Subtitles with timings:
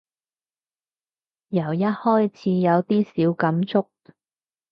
[1.49, 3.87] 由一開始有啲小感觸